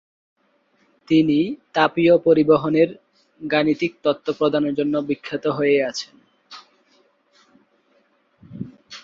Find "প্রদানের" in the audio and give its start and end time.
4.37-4.73